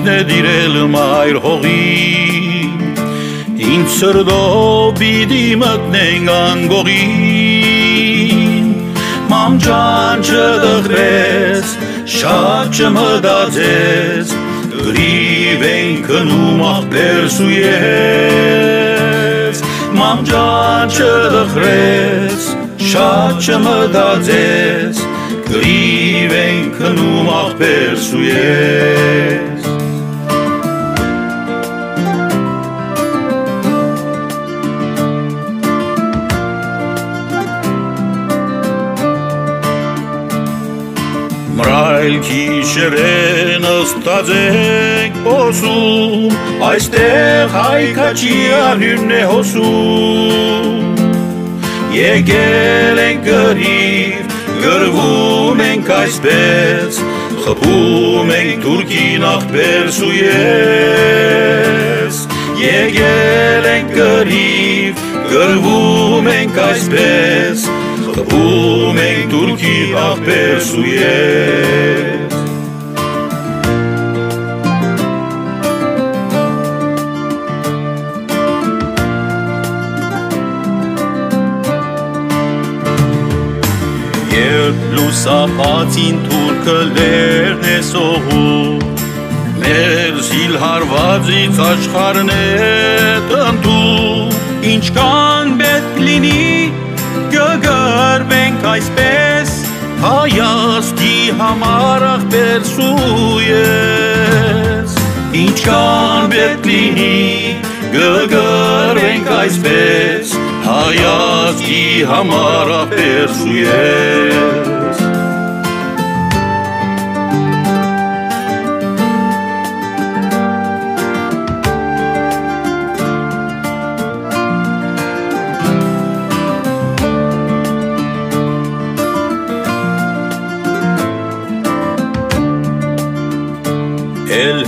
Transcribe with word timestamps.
Թուրքն 0.00 0.16
է 0.16 0.24
դիրել 0.28 0.76
մայր 0.94 1.36
հողի 1.44 1.88
Ինչ 3.60 3.88
սրդով 3.92 4.94
պիտի 4.96 5.40
մտնենք 5.60 6.30
անգողին 6.32 7.50
Մամ 9.28 9.58
ջան 9.66 10.24
չդղրեց, 10.24 11.68
շատ 12.14 12.80
չմտածեց 12.80 14.32
Գրիվ 14.72 15.60
են 15.68 16.00
կնում 16.08 16.64
աղբեր 16.70 17.28
սույեց 17.36 18.56
Մամ 20.00 20.18
ջան 20.32 20.88
չդղրեց, 20.96 22.48
շատ 22.94 23.36
չմտածեց 23.44 24.96
Գրիվ 25.52 26.32
են 26.40 26.64
կնում 26.80 27.28
աղբեր 27.36 27.94
սույեց 28.08 29.49
Մրայլ 42.00 42.22
քիշերեն 42.24 43.64
ըստաձենք 43.68 45.16
ոսում 45.20 46.62
Այստեղ 46.64 47.50
հայքաչի 47.52 48.36
արյունն 48.56 49.12
է 49.12 49.18
հոսում 49.28 50.94
Եկել 51.92 53.00
են 53.02 53.20
գրիվ, 53.26 54.32
գրվում 54.62 55.60
ենք 55.66 55.92
այսպես 55.98 57.02
Խպում 57.44 58.32
ենք 58.38 58.64
թուրքին 58.64 59.28
աղբեր 59.34 59.92
սույես 59.98 61.04
Եկել 62.64 63.68
ենք 63.74 63.92
գրիվ, 64.00 65.04
գրվում 65.36 66.32
ենք 66.32 66.56
այսպես 66.70 67.68
Խփում 68.20 68.98
ենք 69.00 69.30
թուրքի 69.32 69.76
աղբեր 69.96 70.58
սույես 70.66 72.34
Երբ 84.34 84.84
լուսապացին 84.98 86.20
թուրքը 86.26 86.76
լերն 86.90 87.64
է 87.70 87.78
սողում 87.88 88.84
Մեր 89.64 90.20
զիլ 90.28 90.60
հարվածից 90.66 91.64
աշխարն 91.70 92.36
է 92.36 92.44
տնտում 93.32 94.38
Ինչ 94.74 94.86
կան 95.00 95.58
պետք 95.64 96.00
լինի 96.04 96.46
կգրվենք 97.40 98.64
այսպես 98.68 99.52
Հայաստի 100.00 101.16
համար 101.38 102.04
աղբեր 102.10 102.62
սույես 102.70 104.10
Ինչ 105.40 105.56
կան 105.64 106.28
պետք 106.34 106.68
լինի 106.70 107.18
կգրվենք 107.96 109.26
այսպես 109.38 110.24
Հայաստի 110.68 111.82
համար 112.12 112.72
աղբեր 112.80 113.28
սույես 113.40 114.49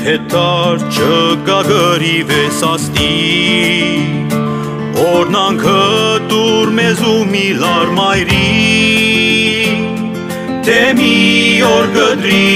հետար 0.03 0.81
չկա 0.91 1.59
գրիվես 1.69 2.57
աստի 2.67 3.11
Օրնանքը 5.03 5.83
դուր 6.33 6.73
մեզ 6.79 7.03
ու 7.07 7.21
միլար 7.31 7.93
մայրի 7.99 8.49
Թե 10.67 10.81
մի 10.99 11.13
օր 11.69 11.87
գդրի 11.95 12.51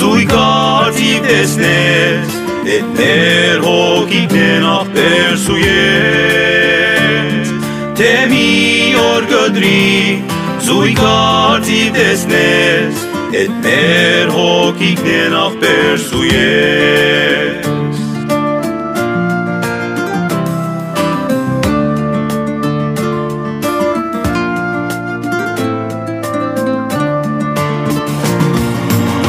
զույգարդի 0.00 1.14
տեսնես 1.28 2.38
Դետներ 2.68 3.64
հոգիքեն 3.64 4.70
աղբեր 4.74 5.32
սույես 5.48 7.46
Թե 8.02 8.14
մի 8.34 8.48
օր 9.08 9.30
գդրի 9.32 9.84
զույգարդի 10.68 11.84
տեսնես 11.96 13.07
Էդ 13.28 13.50
մեր 13.60 14.30
հոգիքն 14.32 15.34
աղբեր 15.36 15.98
սույես 16.00 17.66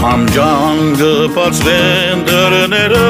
Համջան 0.06 0.80
գպացվեն 1.02 2.24
դրները 2.32 3.04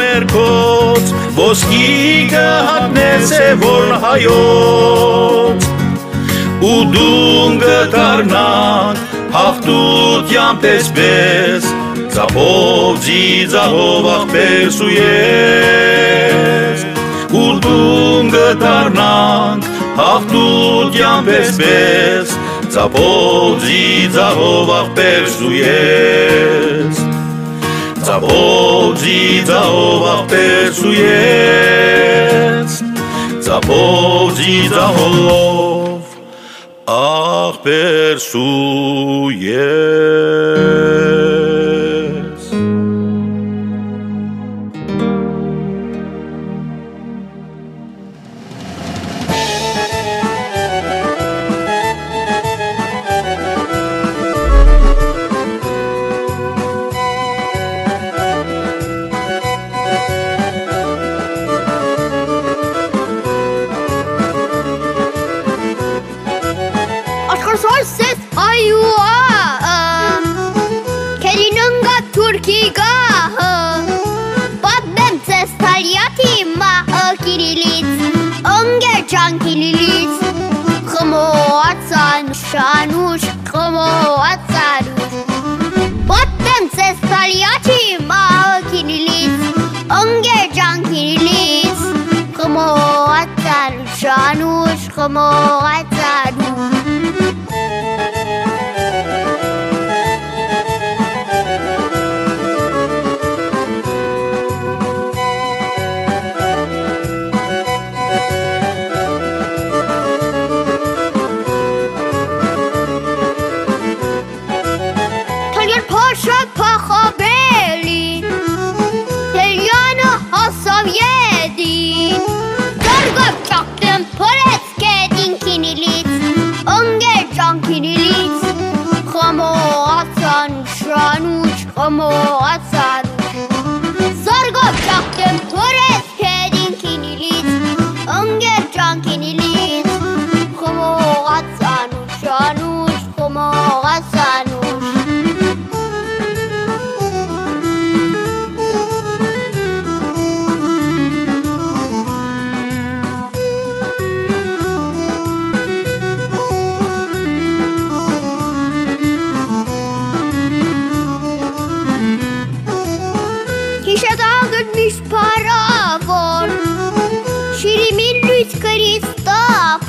մեր 0.00 0.28
կոց 0.32 1.14
Ոսկի 1.36 1.92
կհատնես 2.32 3.36
է 3.36 3.52
որն 3.66 3.94
հայոց 4.08 5.70
Ու 6.72 6.82
դուն 6.96 7.62
գտարնանք 7.66 9.09
հաղթության 9.34 10.54
տեսպես 10.64 11.66
Ծապով 12.10 12.96
ձիձահով 13.04 14.06
սույես 14.76 16.00
Ու 17.40 17.52
դուն 17.64 18.30
գտարնանք 18.34 19.62
հաղթության 20.00 21.20
տեսպես 21.30 22.26
Ծապով 22.74 23.52
ձիձահով 23.66 24.68
աղբեր 24.80 25.24
սույես 25.36 26.96
Ծապով 28.06 28.88
ձիձահով 29.04 30.00
աղբեր 30.14 30.70
սույես 30.80 32.72
Ծապով 33.46 34.26
ձիձահով 34.40 35.79
աղբեր 37.60 38.16
սույես 38.24 40.29
Աշխարհսոյսես 67.90 68.18
այուա 68.38 69.14
Քերիննգա 71.22 71.94
Թուրքիգա 72.14 72.90
Պատմեմ 74.64 75.16
ցես 75.26 75.54
Թալիաթի 75.62 76.34
մա 76.60 76.70
Կիրիլից 77.24 78.04
Ընգեր 78.52 79.02
ջան 79.12 79.40
Կիրիլից 79.42 80.14
Խմոացան 80.92 82.30
շանուշ 82.42 83.26
խմոացան 83.50 84.92
Պատմեմ 86.12 86.70
ցես 86.76 87.02
Թալիաթի 87.08 87.82
մա 88.12 88.22
Կիրիլից 88.70 89.66
Ընգեր 89.98 90.46
ջան 90.60 90.86
Կիրիլից 90.92 91.82
Խմոացան 92.38 93.82
շանուշ 93.98 94.88
խմոացան 94.94 96.09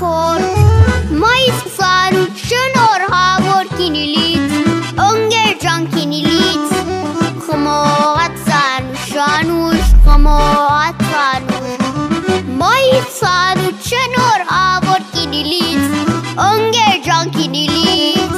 տափոր 0.02 0.42
Մայիս 1.22 1.58
սարուտ 1.76 2.40
շնոր 2.42 3.04
հավոր 3.12 3.68
կինիլից 3.78 4.54
Ընգեր 5.04 5.52
ջան 5.64 5.84
կինիլից 5.94 6.72
Խմողատ 7.46 8.40
սանուշ 8.48 9.04
շանուշ 9.12 9.92
խմողատ 10.08 11.06
սանուշ 11.12 12.50
Մայիս 12.64 13.14
սարուտ 13.20 13.86
շնոր 13.92 14.46
հավոր 14.50 15.06
կինիլից 15.14 15.86
Ընգեր 16.48 16.98
ջան 17.10 17.34
կինիլից 17.38 18.36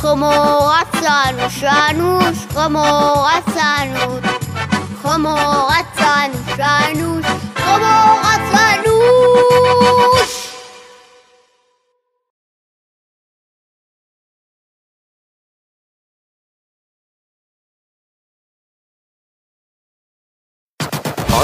Խմողատ 0.00 0.98
սանուշ 1.04 1.60
շանուշ 1.60 2.46
խմողատ 2.56 3.52
սանուշ 3.58 4.32
Խմողացան 5.04 6.40
շանուշ, 6.56 7.26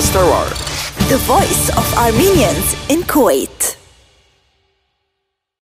R, 0.01 0.49
the 1.11 1.19
voice 1.27 1.69
of 1.77 1.95
Armenians 1.99 2.75
in 2.89 3.03
Kuwait. 3.03 3.80